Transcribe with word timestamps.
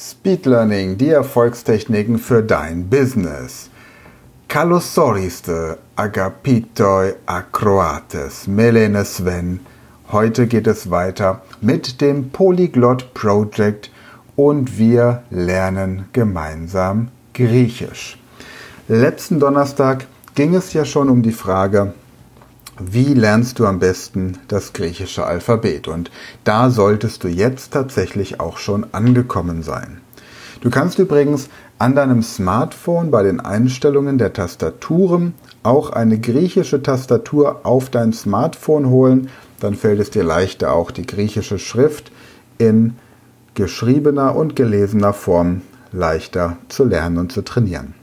Speed 0.00 0.46
Learning, 0.46 0.96
die 0.96 1.08
Erfolgstechniken 1.08 2.20
für 2.20 2.40
dein 2.40 2.88
Business. 2.88 3.68
Kalosoriste 4.46 5.78
agapitoi 5.96 7.14
acroates, 7.26 8.46
Melene 8.46 9.04
Sven. 9.04 9.58
Heute 10.12 10.46
geht 10.46 10.68
es 10.68 10.92
weiter 10.92 11.42
mit 11.60 12.00
dem 12.00 12.30
Polyglot 12.30 13.12
Project 13.12 13.90
und 14.36 14.78
wir 14.78 15.24
lernen 15.30 16.04
gemeinsam 16.12 17.08
Griechisch. 17.34 18.20
Letzten 18.86 19.40
Donnerstag 19.40 20.06
ging 20.36 20.54
es 20.54 20.74
ja 20.74 20.84
schon 20.84 21.08
um 21.08 21.22
die 21.24 21.32
Frage, 21.32 21.92
wie 22.78 23.14
lernst 23.14 23.58
du 23.58 23.66
am 23.66 23.78
besten 23.78 24.38
das 24.48 24.72
griechische 24.72 25.26
Alphabet? 25.26 25.88
Und 25.88 26.10
da 26.44 26.70
solltest 26.70 27.24
du 27.24 27.28
jetzt 27.28 27.72
tatsächlich 27.72 28.40
auch 28.40 28.58
schon 28.58 28.86
angekommen 28.92 29.62
sein. 29.62 30.00
Du 30.60 30.70
kannst 30.70 30.98
übrigens 30.98 31.48
an 31.78 31.94
deinem 31.94 32.22
Smartphone 32.22 33.10
bei 33.10 33.22
den 33.22 33.40
Einstellungen 33.40 34.18
der 34.18 34.32
Tastaturen 34.32 35.34
auch 35.62 35.90
eine 35.90 36.18
griechische 36.18 36.82
Tastatur 36.82 37.60
auf 37.64 37.90
dein 37.90 38.12
Smartphone 38.12 38.88
holen. 38.90 39.28
Dann 39.60 39.74
fällt 39.74 40.00
es 40.00 40.10
dir 40.10 40.24
leichter, 40.24 40.72
auch 40.72 40.90
die 40.90 41.06
griechische 41.06 41.58
Schrift 41.58 42.10
in 42.58 42.96
geschriebener 43.54 44.36
und 44.36 44.56
gelesener 44.56 45.12
Form 45.12 45.62
leichter 45.92 46.56
zu 46.68 46.84
lernen 46.84 47.18
und 47.18 47.32
zu 47.32 47.42
trainieren. 47.42 47.94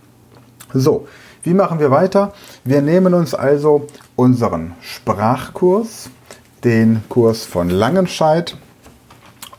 So, 0.74 1.08
wie 1.46 1.54
machen 1.54 1.80
wir 1.80 1.92
weiter? 1.92 2.34
Wir 2.64 2.82
nehmen 2.82 3.14
uns 3.14 3.36
also 3.36 3.88
unseren 4.16 4.74
Sprachkurs, 4.82 6.10
den 6.64 7.04
Kurs 7.08 7.46
von 7.46 7.70
Langenscheid. 7.70 8.58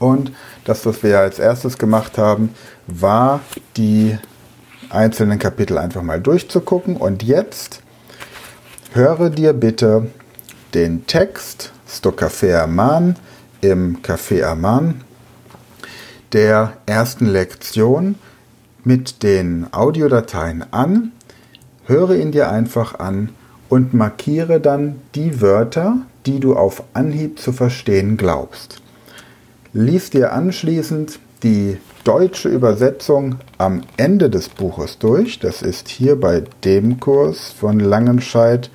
Und 0.00 0.32
das, 0.64 0.84
was 0.84 1.04
wir 1.04 1.20
als 1.20 1.38
erstes 1.38 1.78
gemacht 1.78 2.18
haben, 2.18 2.54
war 2.88 3.40
die 3.76 4.18
einzelnen 4.90 5.38
Kapitel 5.38 5.78
einfach 5.78 6.02
mal 6.02 6.20
durchzugucken. 6.20 6.96
Und 6.96 7.22
jetzt 7.22 7.82
höre 8.92 9.30
dir 9.30 9.52
bitte 9.52 10.10
den 10.74 11.06
Text 11.06 11.72
Sto 11.88 12.10
Café 12.10 12.56
Aman 12.62 13.14
im 13.60 14.02
Café 14.02 14.42
Aman 14.42 15.02
der 16.32 16.72
ersten 16.86 17.26
Lektion 17.26 18.16
mit 18.82 19.22
den 19.22 19.72
Audiodateien 19.72 20.64
an 20.72 21.12
höre 21.86 22.16
ihn 22.16 22.32
dir 22.32 22.50
einfach 22.50 22.98
an 22.98 23.30
und 23.68 23.94
markiere 23.94 24.60
dann 24.60 24.96
die 25.14 25.40
Wörter, 25.40 25.98
die 26.26 26.40
du 26.40 26.54
auf 26.54 26.82
Anhieb 26.92 27.38
zu 27.38 27.52
verstehen 27.52 28.16
glaubst. 28.16 28.82
Lies 29.72 30.10
dir 30.10 30.32
anschließend 30.32 31.20
die 31.42 31.78
deutsche 32.04 32.48
Übersetzung 32.48 33.36
am 33.58 33.82
Ende 33.96 34.30
des 34.30 34.48
Buches 34.48 34.98
durch. 34.98 35.38
Das 35.38 35.62
ist 35.62 35.88
hier 35.88 36.18
bei 36.18 36.44
dem 36.64 37.00
Kurs 37.00 37.50
von 37.50 37.80
Langenscheid 37.80 38.70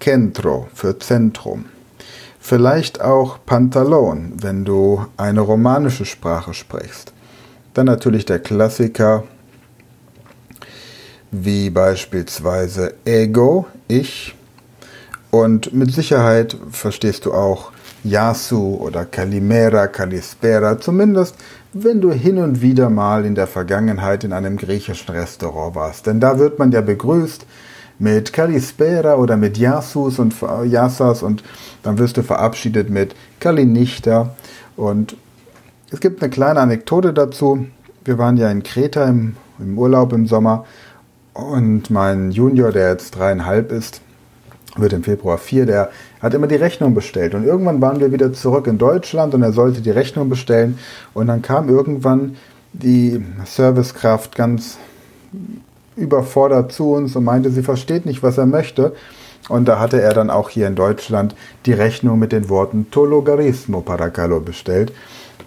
Centro 0.00 0.68
für 0.72 0.98
Zentrum. 0.98 1.66
Vielleicht 2.38 3.00
auch 3.00 3.40
Pantalon, 3.44 4.34
wenn 4.40 4.64
du 4.64 5.04
eine 5.16 5.40
romanische 5.40 6.04
Sprache 6.04 6.54
sprichst. 6.54 7.12
Dann 7.74 7.86
natürlich 7.86 8.24
der 8.24 8.38
Klassiker, 8.38 9.24
wie 11.32 11.70
beispielsweise 11.70 12.94
Ego, 13.04 13.66
ich. 13.88 14.36
Und 15.32 15.72
mit 15.72 15.92
Sicherheit 15.92 16.56
verstehst 16.70 17.26
du 17.26 17.34
auch 17.34 17.72
Yasu 18.08 18.76
oder 18.76 19.04
Kalimera, 19.04 19.86
Kalispera, 19.88 20.78
zumindest 20.80 21.36
wenn 21.72 22.00
du 22.00 22.12
hin 22.12 22.38
und 22.38 22.62
wieder 22.62 22.88
mal 22.88 23.24
in 23.24 23.34
der 23.34 23.46
Vergangenheit 23.46 24.24
in 24.24 24.32
einem 24.32 24.56
griechischen 24.56 25.14
Restaurant 25.14 25.74
warst. 25.74 26.06
Denn 26.06 26.20
da 26.20 26.38
wird 26.38 26.58
man 26.58 26.72
ja 26.72 26.80
begrüßt 26.80 27.44
mit 27.98 28.32
Kalispera 28.32 29.16
oder 29.16 29.36
mit 29.36 29.58
Yasus 29.58 30.18
und 30.18 30.34
Yasas 30.64 31.22
und 31.22 31.42
dann 31.82 31.98
wirst 31.98 32.16
du 32.16 32.22
verabschiedet 32.22 32.90
mit 32.90 33.14
Kalinichta. 33.40 34.34
Und 34.76 35.16
es 35.90 36.00
gibt 36.00 36.22
eine 36.22 36.30
kleine 36.30 36.60
Anekdote 36.60 37.12
dazu. 37.12 37.66
Wir 38.04 38.18
waren 38.18 38.36
ja 38.36 38.50
in 38.50 38.62
Kreta 38.62 39.04
im, 39.06 39.36
im 39.58 39.78
Urlaub 39.78 40.12
im 40.12 40.26
Sommer 40.26 40.64
und 41.32 41.90
mein 41.90 42.30
Junior, 42.30 42.72
der 42.72 42.90
jetzt 42.90 43.16
dreieinhalb 43.16 43.72
ist, 43.72 44.00
wird 44.80 44.92
im 44.92 45.02
Februar 45.02 45.38
4, 45.38 45.66
der 45.66 45.90
hat 46.20 46.34
immer 46.34 46.46
die 46.46 46.56
Rechnung 46.56 46.94
bestellt. 46.94 47.34
Und 47.34 47.44
irgendwann 47.44 47.80
waren 47.80 48.00
wir 48.00 48.12
wieder 48.12 48.32
zurück 48.32 48.66
in 48.66 48.78
Deutschland 48.78 49.34
und 49.34 49.42
er 49.42 49.52
sollte 49.52 49.80
die 49.80 49.90
Rechnung 49.90 50.28
bestellen. 50.28 50.78
Und 51.14 51.28
dann 51.28 51.42
kam 51.42 51.68
irgendwann 51.68 52.36
die 52.72 53.24
Servicekraft 53.44 54.34
ganz 54.34 54.78
überfordert 55.96 56.72
zu 56.72 56.92
uns 56.92 57.16
und 57.16 57.24
meinte, 57.24 57.50
sie 57.50 57.62
versteht 57.62 58.06
nicht, 58.06 58.22
was 58.22 58.38
er 58.38 58.46
möchte. 58.46 58.94
Und 59.48 59.66
da 59.66 59.78
hatte 59.78 60.00
er 60.00 60.12
dann 60.12 60.30
auch 60.30 60.50
hier 60.50 60.66
in 60.66 60.74
Deutschland 60.74 61.34
die 61.66 61.72
Rechnung 61.72 62.18
mit 62.18 62.32
den 62.32 62.48
Worten 62.48 62.90
Tologarismo 62.90 63.80
Paracalo 63.80 64.40
bestellt. 64.40 64.92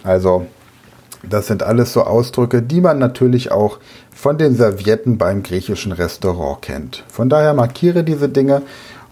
Also 0.02 0.46
das 1.22 1.46
sind 1.46 1.62
alles 1.62 1.92
so 1.92 2.02
Ausdrücke, 2.02 2.62
die 2.62 2.80
man 2.80 2.98
natürlich 2.98 3.52
auch 3.52 3.78
von 4.10 4.38
den 4.38 4.54
Servietten 4.54 5.18
beim 5.18 5.42
griechischen 5.42 5.92
Restaurant 5.92 6.62
kennt. 6.62 7.04
Von 7.08 7.28
daher 7.28 7.52
markiere 7.52 8.04
diese 8.04 8.28
Dinge 8.28 8.62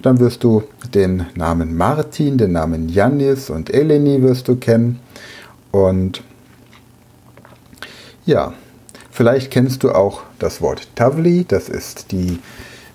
dann 0.03 0.21
wirst 0.21 0.45
du 0.45 0.63
den 0.95 1.27
Namen 1.35 1.77
Martin, 1.77 2.39
den 2.39 2.53
Namen 2.53 2.89
Janis 2.89 3.51
und 3.51 3.73
Eleni 3.73 4.23
wirst 4.23 4.49
du 4.49 4.57
kennen. 4.57 5.01
Und 5.71 6.23
ja, 8.25 8.53
vielleicht 9.11 9.51
kennst 9.51 9.83
du 9.83 9.91
auch 9.91 10.23
das 10.39 10.61
Wort 10.61 10.89
Tavli, 10.95 11.45
das 11.47 11.69
ist 11.69 12.13
die 12.13 12.39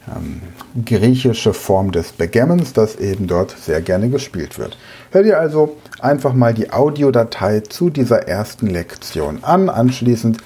ähm, 0.08 0.42
griechische 0.86 1.54
Form 1.54 1.92
des 1.92 2.12
Begammons, 2.12 2.74
das 2.74 2.96
eben 2.98 3.28
dort 3.28 3.56
sehr 3.58 3.82
gerne 3.82 4.10
gespielt 4.10 4.60
wird. 4.60 4.78
Hör 5.12 5.24
dir 5.24 5.40
also 5.40 5.78
einfach 6.00 6.34
mal 6.34 6.54
die 6.54 6.72
Audiodatei 6.72 7.62
zu 7.62 7.90
dieser 7.90 8.28
ersten 8.28 8.68
Lektion 8.68 9.44
an. 9.44 9.70
Anschließend 9.70 10.38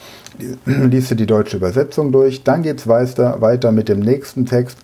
liest 0.65 1.11
du 1.11 1.15
die 1.15 1.25
deutsche 1.25 1.57
Übersetzung 1.57 2.11
durch. 2.11 2.43
Dann 2.43 2.63
geht 2.63 2.79
es 2.79 2.87
weiter, 2.87 3.41
weiter 3.41 3.71
mit 3.71 3.89
dem 3.89 3.99
nächsten 3.99 4.45
Text 4.45 4.77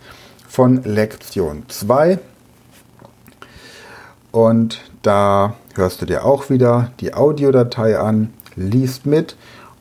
von 0.54 0.84
Lektion 0.84 1.64
2. 1.68 2.20
Und 4.32 4.82
da 5.02 5.56
hörst 5.74 6.00
du 6.00 6.06
dir 6.06 6.26
auch 6.26 6.52
wieder 6.52 6.92
die 7.00 7.16
Audiodatei 7.16 7.98
an, 7.98 8.32
liest 8.56 9.08
mit 9.08 9.36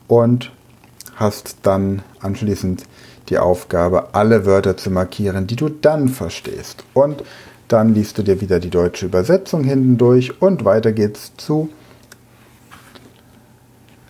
und 0.07 0.51
hast 1.15 1.57
dann 1.61 2.01
anschließend 2.21 2.85
die 3.29 3.37
Aufgabe, 3.37 4.15
alle 4.15 4.47
Wörter 4.47 4.75
zu 4.75 4.89
markieren, 4.89 5.45
die 5.45 5.57
du 5.57 5.69
dann 5.69 6.09
verstehst. 6.09 6.83
Und 6.95 7.23
dann 7.67 7.93
liest 7.93 8.17
du 8.17 8.23
dir 8.23 8.41
wieder 8.41 8.59
die 8.59 8.71
deutsche 8.71 9.05
Übersetzung 9.05 9.63
hinten 9.63 9.99
durch 9.99 10.41
und 10.41 10.65
weiter 10.65 10.91
geht's 10.91 11.33
zu 11.37 11.69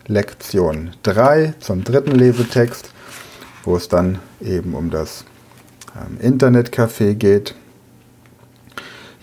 Lektion 0.07 0.91
3 1.03 1.55
zum 1.59 1.83
dritten 1.83 2.15
Lesetext, 2.15 2.89
wo 3.65 3.75
es 3.75 3.89
dann 3.89 4.19
eben 4.39 4.75
um 4.75 4.91
das 4.91 5.25
Internetcafé 6.21 7.13
geht. 7.15 7.55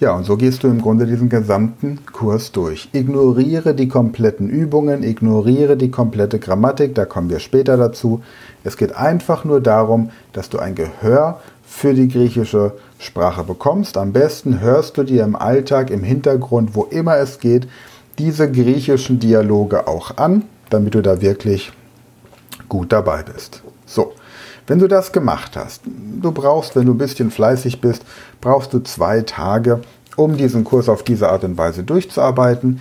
Ja, 0.01 0.15
und 0.15 0.25
so 0.25 0.39
gehst 0.39 0.63
du 0.63 0.69
im 0.69 0.81
Grunde 0.81 1.07
diesen 1.07 1.29
gesamten 1.29 1.99
Kurs 2.11 2.53
durch. 2.53 2.89
Ignoriere 2.93 3.75
die 3.75 3.89
kompletten 3.89 4.49
Übungen, 4.49 5.03
ignoriere 5.03 5.77
die 5.77 5.91
komplette 5.91 6.39
Grammatik, 6.39 6.95
da 6.95 7.05
kommen 7.05 7.29
wir 7.29 7.39
später 7.39 7.77
dazu. 7.77 8.23
Es 8.65 8.79
geht 8.79 8.97
einfach 8.97 9.45
nur 9.45 9.61
darum, 9.61 10.11
dass 10.33 10.49
du 10.49 10.59
ein 10.59 10.75
Gehör 10.75 11.41
für 11.67 11.93
die 11.93 12.09
griechische 12.09 12.73
Sprache 12.99 13.45
bekommst. 13.45 13.99
Am 13.99 14.13
besten 14.13 14.61
hörst 14.61 14.97
du 14.97 15.03
dir 15.03 15.23
im 15.23 15.37
Alltag, 15.37 15.91
im 15.91 16.03
Hintergrund, 16.03 16.75
wo 16.75 16.85
immer 16.85 17.19
es 17.19 17.39
geht, 17.39 17.69
diese 18.19 18.51
griechischen 18.51 19.19
Dialoge 19.19 19.87
auch 19.87 20.17
an, 20.17 20.45
damit 20.71 20.95
du 20.95 21.03
da 21.03 21.21
wirklich 21.21 21.73
gut 22.71 22.91
dabei 22.93 23.23
bist. 23.23 23.63
So, 23.85 24.15
wenn 24.71 24.79
du 24.79 24.87
das 24.87 25.11
gemacht 25.11 25.57
hast, 25.57 25.83
du 25.85 26.31
brauchst, 26.31 26.77
wenn 26.77 26.87
du 26.87 26.95
ein 26.95 26.99
bisschen 26.99 27.33
fleißig 27.33 27.81
bist, 27.81 28.05
brauchst 28.41 28.73
du 28.73 28.79
zwei 28.79 29.23
Tage, 29.23 29.81
um 30.15 30.37
diesen 30.37 30.63
Kurs 30.63 30.89
auf 30.89 31.03
diese 31.03 31.29
Art 31.29 31.43
und 31.43 31.59
Weise 31.59 31.83
durchzuarbeiten. 31.83 32.81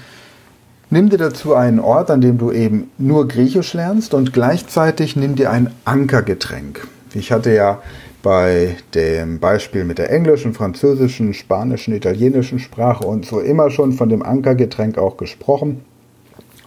Nimm 0.91 1.09
dir 1.09 1.18
dazu 1.18 1.56
einen 1.56 1.80
Ort, 1.80 2.12
an 2.12 2.21
dem 2.21 2.38
du 2.38 2.51
eben 2.51 2.91
nur 3.00 3.27
Griechisch 3.27 3.74
lernst 3.74 4.13
und 4.13 4.33
gleichzeitig 4.33 5.15
nimm 5.15 5.33
dir 5.33 5.50
ein 5.50 5.71
Ankergetränk. 5.83 6.88
Ich 7.15 7.31
hatte 7.31 7.56
ja 7.56 7.81
bei 8.21 8.75
dem 8.94 9.39
Beispiel 9.39 9.83
mit 9.83 9.97
der 9.97 10.12
englischen, 10.12 10.53
französischen, 10.53 11.33
spanischen, 11.33 11.95
italienischen 11.95 12.59
Sprache 12.59 13.03
und 13.03 13.25
so 13.25 13.39
immer 13.39 13.71
schon 13.71 13.94
von 13.94 14.09
dem 14.09 14.21
Ankergetränk 14.21 15.00
auch 15.00 15.18
gesprochen. 15.18 15.83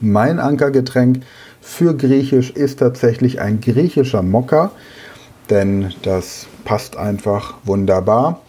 Mein 0.00 0.40
Ankergetränk 0.40 1.20
für 1.60 1.96
Griechisch 1.96 2.50
ist 2.50 2.80
tatsächlich 2.80 3.40
ein 3.40 3.60
griechischer 3.60 4.22
Mokka, 4.22 4.72
denn 5.50 5.92
das 6.02 6.46
passt 6.64 6.96
einfach 6.96 7.54
wunderbar. 7.64 8.40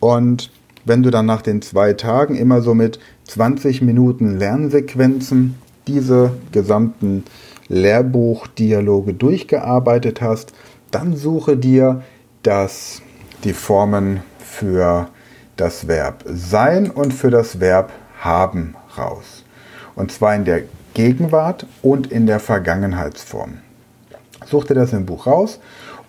Und 0.00 0.50
wenn 0.84 1.02
du 1.02 1.10
dann 1.10 1.26
nach 1.26 1.42
den 1.42 1.62
zwei 1.62 1.92
Tagen 1.92 2.36
immer 2.36 2.62
so 2.62 2.74
mit 2.74 2.98
20 3.24 3.82
Minuten 3.82 4.38
Lernsequenzen 4.38 5.56
diese 5.86 6.32
gesamten 6.52 7.24
Lehrbuchdialoge 7.68 9.14
durchgearbeitet 9.14 10.20
hast, 10.20 10.52
dann 10.90 11.16
suche 11.16 11.56
dir 11.56 12.02
das, 12.42 13.02
die 13.44 13.52
Formen 13.52 14.22
für 14.38 15.08
das 15.56 15.86
Verb 15.86 16.24
sein 16.26 16.90
und 16.90 17.12
für 17.12 17.30
das 17.30 17.60
Verb 17.60 17.92
haben 18.18 18.74
raus. 18.96 19.44
Und 19.94 20.10
zwar 20.10 20.34
in 20.34 20.44
der 20.44 20.62
Gegenwart 20.94 21.66
und 21.82 22.10
in 22.10 22.26
der 22.26 22.40
Vergangenheitsform. 22.40 23.58
Such 24.46 24.64
dir 24.64 24.74
das 24.74 24.92
im 24.92 25.06
Buch 25.06 25.26
raus 25.26 25.60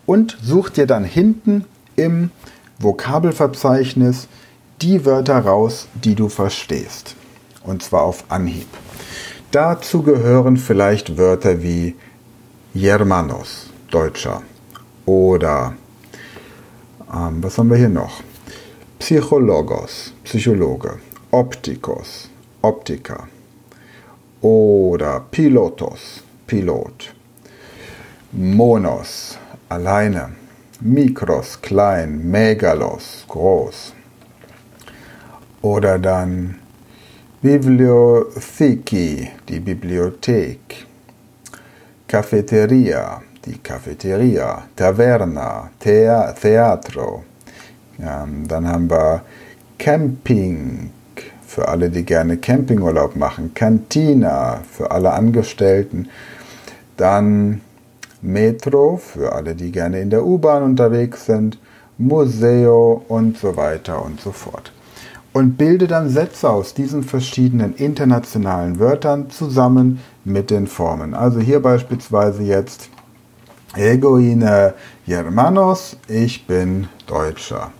und 0.05 0.37
such 0.41 0.69
dir 0.69 0.87
dann 0.87 1.03
hinten 1.03 1.65
im 1.95 2.31
Vokabelverzeichnis 2.79 4.27
die 4.81 5.05
Wörter 5.05 5.39
raus, 5.39 5.87
die 5.93 6.15
du 6.15 6.29
verstehst. 6.29 7.15
Und 7.63 7.83
zwar 7.83 8.01
auf 8.03 8.25
Anhieb. 8.29 8.67
Dazu 9.51 10.01
gehören 10.01 10.57
vielleicht 10.57 11.17
Wörter 11.17 11.61
wie 11.61 11.95
Germanos, 12.73 13.67
Deutscher, 13.91 14.41
oder 15.05 15.75
ähm, 17.13 17.43
was 17.43 17.57
haben 17.57 17.69
wir 17.69 17.77
hier 17.77 17.89
noch? 17.89 18.21
Psychologos, 18.99 20.13
Psychologe, 20.23 20.99
Optikos, 21.31 22.29
Optiker 22.61 23.27
oder 24.41 25.19
Pilotos, 25.31 26.23
Pilot, 26.47 27.13
Monos, 28.31 29.37
alleine, 29.71 30.29
Mikros, 30.81 31.61
klein, 31.61 32.29
Megalos, 32.29 33.25
groß. 33.27 33.93
Oder 35.61 35.97
dann 35.97 36.55
Bibliotheki, 37.41 39.29
die 39.47 39.59
Bibliothek, 39.59 40.85
Cafeteria, 42.07 43.21
die 43.45 43.57
Cafeteria, 43.59 44.63
Taverna, 44.75 45.69
Thea 45.79 46.33
Theatro. 46.33 47.23
Ja, 47.97 48.27
dann 48.47 48.67
haben 48.67 48.89
wir 48.89 49.21
Camping. 49.77 50.91
Für 51.47 51.67
alle, 51.67 51.89
die 51.89 52.03
gerne 52.03 52.37
Campingurlaub 52.37 53.15
machen, 53.15 53.53
Cantina 53.53 54.61
für 54.71 54.89
alle 54.89 55.11
Angestellten, 55.11 56.07
dann 56.95 57.61
Metro 58.21 58.97
für 58.97 59.33
alle, 59.33 59.55
die 59.55 59.71
gerne 59.71 59.99
in 59.99 60.09
der 60.09 60.25
U-Bahn 60.25 60.63
unterwegs 60.63 61.25
sind, 61.25 61.57
Museo 61.97 63.03
und 63.07 63.37
so 63.37 63.55
weiter 63.55 64.03
und 64.03 64.19
so 64.19 64.31
fort. 64.31 64.71
Und 65.33 65.57
bilde 65.57 65.87
dann 65.87 66.09
Sätze 66.09 66.49
aus 66.49 66.73
diesen 66.73 67.03
verschiedenen 67.03 67.75
internationalen 67.75 68.79
Wörtern 68.79 69.29
zusammen 69.29 70.01
mit 70.25 70.49
den 70.49 70.67
Formen. 70.67 71.13
Also 71.13 71.39
hier 71.39 71.61
beispielsweise 71.61 72.43
jetzt 72.43 72.89
Egoine 73.75 74.73
Germanos, 75.07 75.95
ich 76.07 76.45
bin 76.45 76.89
Deutscher. 77.07 77.71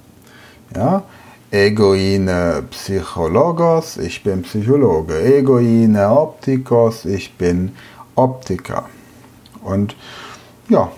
Ja? 0.73 1.03
Egoine 1.51 2.63
Psychologos, 2.71 3.97
ich 3.97 4.23
bin 4.23 4.43
Psychologe. 4.43 5.21
Egoine 5.21 6.09
Optikos, 6.09 7.03
ich 7.03 7.35
bin 7.37 7.73
Optiker. 8.15 8.85
Und 9.61 9.97
ja, 10.71 10.89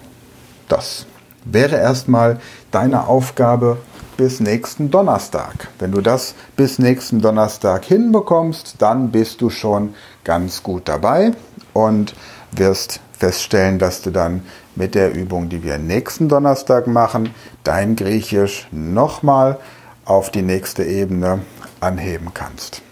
das 0.69 1.07
wäre 1.45 1.77
erstmal 1.77 2.39
deine 2.69 3.07
Aufgabe 3.07 3.79
bis 4.17 4.39
nächsten 4.39 4.91
Donnerstag. 4.91 5.69
Wenn 5.79 5.91
du 5.91 6.01
das 6.01 6.35
bis 6.55 6.77
nächsten 6.77 7.21
Donnerstag 7.21 7.83
hinbekommst, 7.83 8.75
dann 8.77 9.09
bist 9.11 9.41
du 9.41 9.49
schon 9.49 9.95
ganz 10.23 10.61
gut 10.61 10.87
dabei 10.87 11.31
und 11.73 12.13
wirst 12.51 12.99
feststellen, 13.17 13.79
dass 13.79 14.03
du 14.03 14.11
dann 14.11 14.43
mit 14.75 14.93
der 14.93 15.11
Übung, 15.13 15.49
die 15.49 15.63
wir 15.63 15.79
nächsten 15.79 16.29
Donnerstag 16.29 16.85
machen, 16.85 17.33
dein 17.63 17.95
Griechisch 17.95 18.67
nochmal 18.71 19.57
auf 20.05 20.29
die 20.29 20.43
nächste 20.43 20.83
Ebene 20.83 21.41
anheben 21.79 22.29
kannst. 22.33 22.83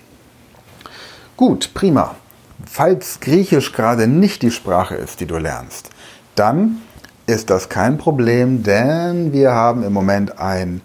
Gut, 1.37 1.75
prima. 1.75 2.15
Falls 2.65 3.19
Griechisch 3.19 3.71
gerade 3.71 4.07
nicht 4.07 4.41
die 4.41 4.51
Sprache 4.51 4.95
ist, 4.95 5.19
die 5.19 5.25
du 5.27 5.37
lernst, 5.37 5.91
dann 6.35 6.81
ist 7.27 7.49
das 7.49 7.67
kein 7.69 7.97
Problem, 7.97 8.63
denn 8.63 9.31
wir 9.33 9.51
haben 9.51 9.83
im 9.83 9.91
Moment 9.93 10.39
ein 10.39 10.81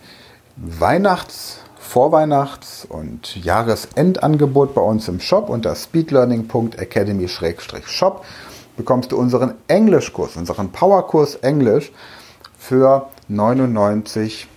Weihnachts-, 0.57 1.61
Vorweihnachts- 1.79 2.87
und 2.89 3.37
Jahresendangebot 3.37 4.75
bei 4.75 4.81
uns 4.81 5.09
im 5.09 5.21
Shop 5.21 5.49
unter 5.49 5.75
speedlearning.academy-shop 5.75 8.25
bekommst 8.77 9.13
du 9.13 9.17
unseren 9.17 9.55
Englischkurs, 9.69 10.37
unseren 10.37 10.73
Powerkurs 10.73 11.37
Englisch 11.37 11.93
für 12.59 13.07
99 13.29 14.49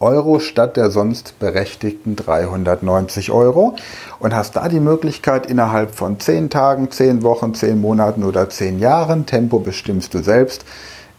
Euro 0.00 0.40
statt 0.40 0.78
der 0.78 0.90
sonst 0.90 1.38
berechtigten 1.38 2.16
390 2.16 3.30
Euro 3.32 3.76
und 4.18 4.34
hast 4.34 4.56
da 4.56 4.66
die 4.68 4.80
Möglichkeit 4.80 5.44
innerhalb 5.44 5.94
von 5.94 6.18
10 6.18 6.48
Tagen, 6.48 6.90
10 6.90 7.22
Wochen, 7.22 7.52
10 7.52 7.78
Monaten 7.78 8.24
oder 8.24 8.48
10 8.48 8.78
Jahren, 8.78 9.26
Tempo 9.26 9.58
bestimmst 9.58 10.14
du 10.14 10.22
selbst, 10.22 10.64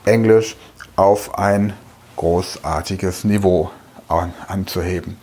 Englisch 0.03 0.57
auf 0.95 1.37
ein 1.37 1.73
großartiges 2.15 3.23
Niveau 3.23 3.69
anzuheben. 4.47 5.17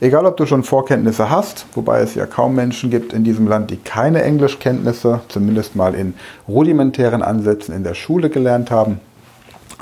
Egal, 0.00 0.24
ob 0.24 0.38
du 0.38 0.46
schon 0.46 0.64
Vorkenntnisse 0.64 1.28
hast, 1.28 1.66
wobei 1.74 2.00
es 2.00 2.14
ja 2.14 2.24
kaum 2.24 2.54
Menschen 2.54 2.88
gibt 2.88 3.12
in 3.12 3.22
diesem 3.22 3.46
Land, 3.46 3.70
die 3.70 3.76
keine 3.76 4.22
Englischkenntnisse, 4.22 5.20
zumindest 5.28 5.76
mal 5.76 5.94
in 5.94 6.14
rudimentären 6.48 7.22
Ansätzen 7.22 7.74
in 7.74 7.84
der 7.84 7.94
Schule 7.94 8.30
gelernt 8.30 8.70
haben. 8.70 9.00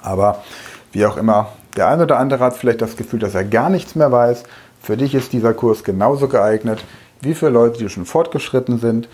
Aber 0.03 0.43
wie 0.91 1.07
auch 1.07 1.17
immer, 1.17 1.53
der 1.77 1.89
eine 1.89 2.05
oder 2.05 2.19
andere 2.19 2.45
hat 2.45 2.57
vielleicht 2.57 2.83
das 2.83 2.97
Gefühl, 2.97 3.21
dass 3.21 3.35
er 3.35 3.45
gar 3.45 3.71
nichts 3.71 3.95
mehr 3.95 4.13
weiß. 4.13 4.45
Für 4.81 4.97
dich 4.97 5.15
ist 5.15 5.33
dieser 5.33 5.55
Kurs 5.55 5.85
genauso 5.85 6.29
geeignet 6.29 6.85
wie 7.21 7.35
für 7.35 7.49
Leute, 7.49 7.79
die 7.79 7.89
schon 7.89 8.05
fortgeschritten 8.05 8.79
sind. 8.79 9.09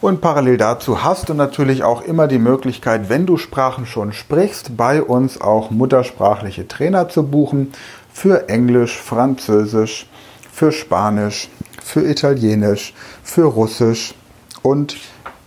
Und 0.00 0.20
parallel 0.20 0.58
dazu 0.58 1.04
hast 1.04 1.28
du 1.28 1.34
natürlich 1.34 1.84
auch 1.84 2.02
immer 2.02 2.28
die 2.28 2.38
Möglichkeit, 2.38 3.08
wenn 3.08 3.26
du 3.26 3.36
Sprachen 3.36 3.86
schon 3.86 4.12
sprichst, 4.12 4.76
bei 4.76 5.02
uns 5.02 5.40
auch 5.40 5.70
muttersprachliche 5.70 6.68
Trainer 6.68 7.08
zu 7.08 7.22
buchen 7.22 7.72
für 8.12 8.48
Englisch, 8.48 8.98
Französisch, 8.98 10.06
für 10.52 10.72
Spanisch, 10.72 11.48
für 11.82 12.02
Italienisch, 12.02 12.94
für 13.22 13.44
Russisch 13.44 14.14
und 14.62 14.96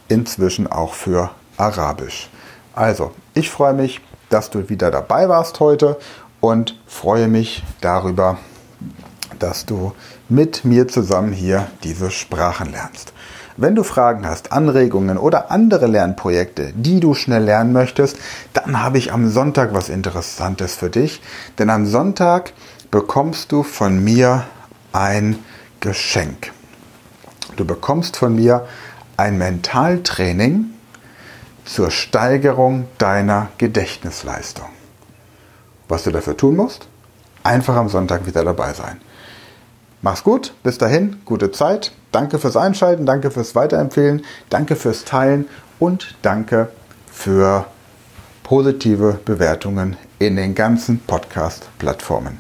inzwischen 0.07 0.67
auch 0.67 0.93
für 0.93 1.31
Arabisch. 1.57 2.29
Also, 2.73 3.11
ich 3.33 3.49
freue 3.49 3.73
mich, 3.73 4.01
dass 4.29 4.49
du 4.49 4.69
wieder 4.69 4.91
dabei 4.91 5.29
warst 5.29 5.59
heute 5.59 5.97
und 6.41 6.79
freue 6.85 7.27
mich 7.27 7.63
darüber, 7.81 8.37
dass 9.39 9.65
du 9.65 9.93
mit 10.27 10.65
mir 10.65 10.87
zusammen 10.87 11.33
hier 11.33 11.67
diese 11.83 12.11
Sprachen 12.11 12.71
lernst. 12.71 13.13
Wenn 13.57 13.75
du 13.75 13.83
Fragen 13.83 14.25
hast, 14.25 14.53
Anregungen 14.53 15.17
oder 15.17 15.51
andere 15.51 15.87
Lernprojekte, 15.87 16.71
die 16.75 17.01
du 17.01 17.13
schnell 17.13 17.43
lernen 17.43 17.73
möchtest, 17.73 18.17
dann 18.53 18.81
habe 18.81 18.97
ich 18.97 19.11
am 19.11 19.29
Sonntag 19.29 19.73
was 19.73 19.89
Interessantes 19.89 20.75
für 20.75 20.89
dich. 20.89 21.21
Denn 21.57 21.69
am 21.69 21.85
Sonntag 21.85 22.53
bekommst 22.89 23.51
du 23.51 23.63
von 23.63 24.01
mir 24.01 24.45
ein 24.93 25.39
Geschenk. 25.81 26.53
Du 27.57 27.65
bekommst 27.65 28.15
von 28.15 28.33
mir 28.33 28.65
ein 29.17 29.37
Mentaltraining 29.37 30.67
zur 31.65 31.91
Steigerung 31.91 32.87
deiner 32.97 33.49
Gedächtnisleistung. 33.57 34.78
Was 35.89 36.03
du 36.03 36.11
dafür 36.11 36.37
tun 36.37 36.55
musst? 36.55 36.87
Einfach 37.43 37.75
am 37.75 37.89
Sonntag 37.89 38.25
wieder 38.25 38.45
dabei 38.45 38.73
sein. 38.73 39.01
Mach's 40.01 40.23
gut, 40.23 40.53
bis 40.63 40.77
dahin, 40.77 41.17
gute 41.25 41.51
Zeit. 41.51 41.91
Danke 42.13 42.39
fürs 42.39 42.55
Einschalten, 42.55 43.05
danke 43.05 43.31
fürs 43.31 43.53
Weiterempfehlen, 43.53 44.23
danke 44.49 44.77
fürs 44.77 45.03
Teilen 45.03 45.49
und 45.77 46.15
danke 46.21 46.69
für 47.11 47.65
positive 48.43 49.19
Bewertungen 49.25 49.97
in 50.17 50.37
den 50.37 50.55
ganzen 50.55 50.99
Podcast-Plattformen. 51.01 52.39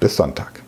Bis 0.00 0.16
Sonntag. 0.16 0.63